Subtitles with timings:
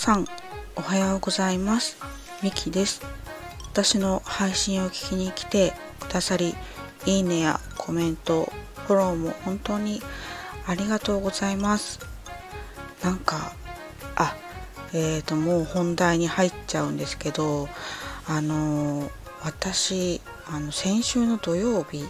[0.00, 0.24] さん
[0.76, 1.98] おはようございます。
[2.42, 3.02] ミキです。
[3.70, 6.54] 私の配信を聞きに来てくださり
[7.04, 8.50] いいねやコメント
[8.86, 10.00] フォローも本当に
[10.66, 12.00] ありがとうございます。
[13.04, 13.52] なんか
[14.16, 14.34] あ
[14.94, 17.68] えーともう本題に入っちゃうんですけど
[18.26, 19.10] あの
[19.44, 22.08] 私あの先週の土曜日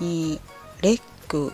[0.00, 0.40] に
[0.80, 1.52] レック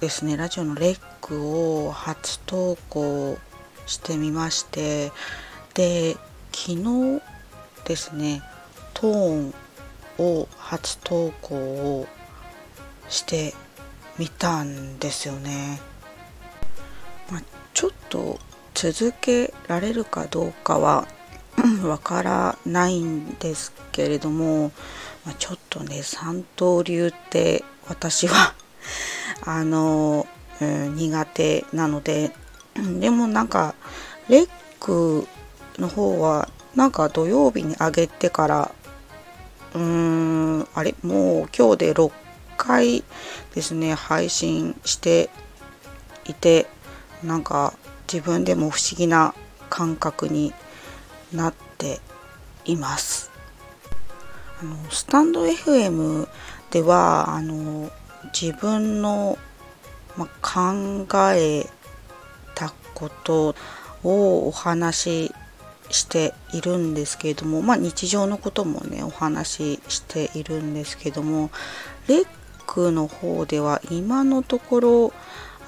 [0.00, 3.38] ですねラジオのレックを初投稿
[3.86, 5.12] してみまして
[5.74, 6.16] で
[6.52, 7.22] 昨日
[7.84, 8.42] ですね
[8.94, 9.54] トーン
[10.18, 12.06] を初投稿を
[13.08, 13.54] して
[14.18, 15.78] みたんですよね。
[17.30, 17.42] まあ、
[17.74, 18.38] ちょっと
[18.74, 21.06] 続けられるかどうかは
[21.84, 24.72] わからないんですけれども、
[25.24, 28.54] まあ、ちょっとね三刀流って私は
[29.44, 30.26] あの、
[30.60, 32.32] うん、苦手なので
[33.00, 33.74] でもなんか
[34.28, 34.48] レッ
[34.80, 35.26] ク
[35.78, 38.70] の方はなんか土曜日に上げてから
[39.74, 40.94] うーんあれ？
[41.02, 42.12] もう今日で6
[42.56, 43.04] 回
[43.54, 45.30] ですね配信して
[46.26, 46.66] いて
[47.22, 47.74] なんか
[48.12, 49.34] 自分でも不思議な
[49.70, 50.52] 感覚に
[51.32, 52.00] なって
[52.64, 53.30] います。
[54.60, 56.28] あのスタンド FM
[56.70, 57.90] ではあの
[58.32, 59.38] 自分の、
[60.16, 61.66] ま、考え
[62.96, 63.54] こと
[64.02, 65.34] をお話し
[65.90, 71.50] しているんですけれども、まあ、日常のこともねお話ししているんですけども
[72.08, 72.26] レッ
[72.66, 75.12] クの方では今のところ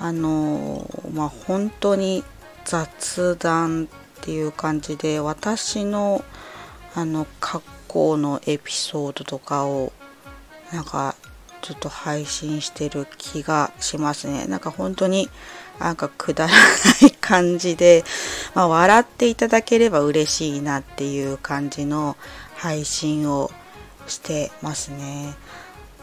[0.01, 2.25] あのまあ本当に
[2.65, 6.25] 雑談っていう感じで私の
[6.95, 9.93] あの過去のエピソードとかを
[10.73, 11.15] なんか
[11.61, 14.47] ちょっと配信してる気がしますね。
[14.47, 15.29] なんか本当に
[15.79, 18.05] なんかくだらない感じで、
[18.55, 22.17] まあ、笑っていただければ嬉しいなっていう感じの
[22.57, 23.51] 配信を
[24.07, 25.35] してますね。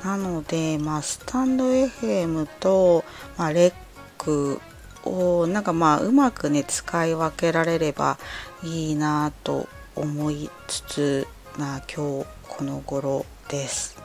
[0.03, 3.03] なので、まあ、スタンド FM と、
[3.37, 3.73] まあ、レッ
[4.17, 4.61] ク
[5.03, 8.17] をなんかまあうまくね使い分けられれば
[8.63, 11.27] いいなと思いつつ
[11.57, 14.04] な今日この頃です。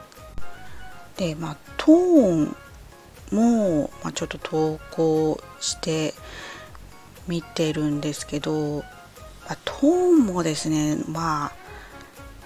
[1.21, 2.55] でまあトーン
[3.31, 6.15] も、まあ、ちょっと投稿して
[7.27, 8.83] みてるんですけど、ま
[9.49, 11.51] あ、トーンもですねまあ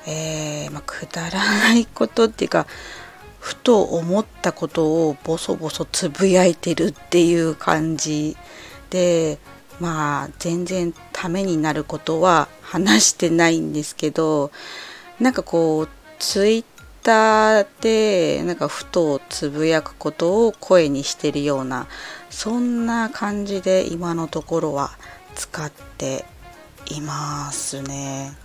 [0.07, 2.67] えー、まあ、くだらないことっていうか
[3.39, 8.35] ふと思ったことをボソボソつぶやいてるっていう感じ
[8.89, 9.39] で
[9.79, 14.51] まあ全然ためになることは話してないんですけど
[15.19, 16.65] なんかこうツイッ
[17.05, 21.85] ターでなんかふとつぶやくことを声にしてるような
[22.31, 24.89] そんな感じで今のところは
[25.35, 26.25] 使って
[26.87, 28.35] いますね。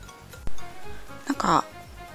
[1.27, 1.65] なんか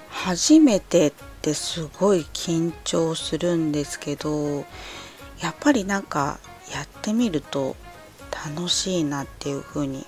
[0.08, 1.12] 初めてっ
[1.42, 4.64] てすごい緊張するんですけど
[5.40, 6.38] やっぱりなんか
[6.72, 7.74] やってみると
[8.54, 10.06] 楽しいなっていうふうに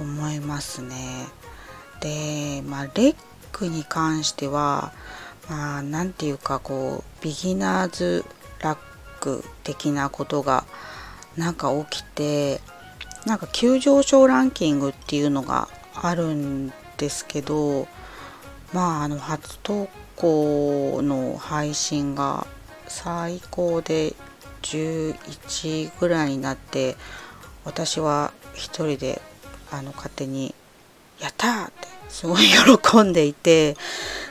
[0.00, 1.26] 思いますね。
[2.00, 3.16] でまあレッ
[3.52, 4.92] クに関しては
[5.50, 8.24] まあ何て言うかこうビギナーズ
[8.60, 8.78] ラッ
[9.18, 10.64] ク的なことが
[11.36, 12.60] なんか起きて
[13.26, 17.88] なんか急上昇ランキングっていうのがあるんですけど
[18.72, 22.46] まああの初投稿の配信が
[22.86, 24.14] 最高で
[24.62, 26.96] 11ぐらいになって
[27.64, 29.20] 私は一人で
[29.72, 30.54] あの勝手に
[31.20, 32.42] 「やった!」ってすごい
[32.82, 33.76] 喜んでいて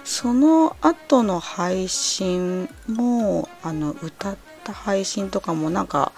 [0.10, 6.14] その後の配信もあの歌った配信とかもなんか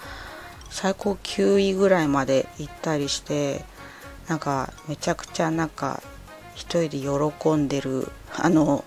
[0.70, 3.66] 最高9位ぐらいまで行ったりして
[4.28, 6.02] なんかめちゃくちゃなんか
[6.54, 8.82] 一人で喜んでるあの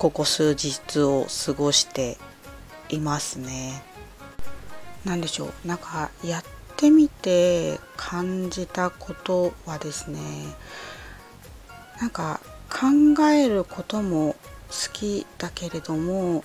[0.00, 2.18] ここ数日を過ごして
[2.88, 3.84] いますね。
[5.04, 6.44] 何でしょうなんかやっ
[6.76, 10.18] てみて感じたことはですね
[12.00, 12.40] なんか
[12.74, 14.34] 考えることも
[14.68, 16.42] 好きだけれども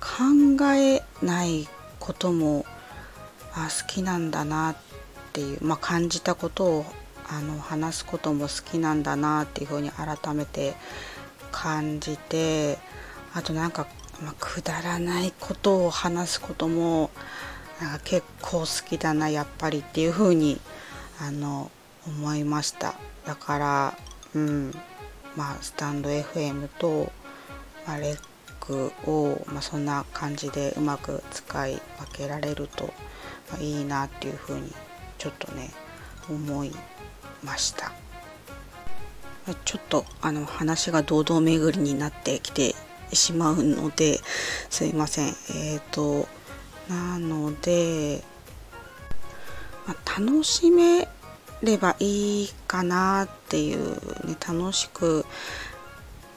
[0.00, 1.68] 考えない
[2.00, 2.66] ことも
[3.54, 4.76] あ好きなんだなっ
[5.32, 6.84] ていう、まあ、感じたことを
[7.28, 10.74] あの話すことも好きなんだなっていうふうに改めて
[11.52, 12.78] 感じて
[13.32, 13.86] あとなんか、
[14.24, 17.10] まあ、くだらないことを話すことも
[17.80, 20.60] なんか結構好きだなやっぱりっていうふうに
[21.20, 21.70] あの
[22.08, 22.94] 思いました。
[23.24, 23.98] だから
[24.34, 24.74] うん。
[25.36, 27.12] まあ、スタンド FM と、
[27.86, 28.18] まあ、レッ
[28.60, 31.80] クを、まあ、そんな感じでうまく使い分
[32.12, 32.92] けられると、
[33.50, 34.72] まあ、いいなっていうふうに
[35.18, 35.70] ちょっとね
[36.28, 36.72] 思い
[37.42, 37.92] ました。
[39.64, 42.74] ちょっとあの話が堂々巡りになってきて
[43.12, 44.20] しまうので
[44.68, 45.28] すいません。
[45.28, 46.28] えっ、ー、と
[46.88, 48.22] なので、
[49.86, 51.08] まあ、楽しめ
[51.62, 53.94] ればいいかなっていう、
[54.26, 55.24] ね、楽しく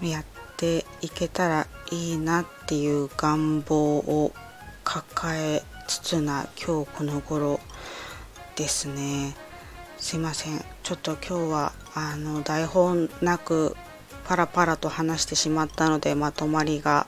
[0.01, 0.25] やっ
[0.57, 4.33] ていけたらいいなっていう願望を
[4.83, 7.59] 抱えつつな今日この頃
[8.55, 9.35] ですね。
[9.97, 10.63] すいません。
[10.83, 13.75] ちょっと今日はあの台本なく
[14.25, 17.07] パラパラと話してしまったのでまとまりが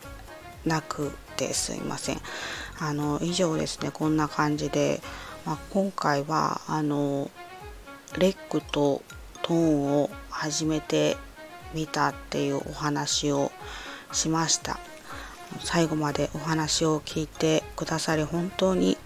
[0.65, 2.21] なくてすいません。
[2.79, 3.91] あの以上ですね。
[3.91, 5.01] こんな感じで、
[5.45, 7.29] まあ、今回はあの
[8.19, 9.03] レックと
[9.41, 11.17] トーンを始めて
[11.73, 13.51] みたっていうお話を
[14.11, 14.79] しました。
[15.63, 18.97] 最後までお話を聞いてくださり本当に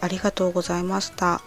[0.00, 1.40] ありがとうございました。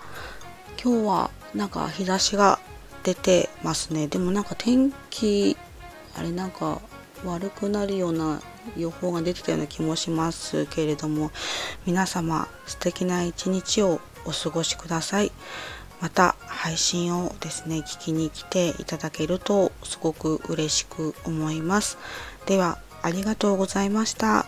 [0.84, 2.60] 今日はなんか日差しが
[3.04, 4.08] 出てますね。
[4.08, 5.58] でもなんか天気
[6.16, 6.82] あれなんか
[7.26, 8.42] 悪くなるような
[8.78, 11.32] 予報が出てたような気もしますけれども
[11.86, 15.32] 皆様素敵な一日をお過ごしください。
[16.02, 21.98] また配信をですね聞きに来ていただけるとすごく嬉しく思います
[22.46, 24.46] ではありがとうございました。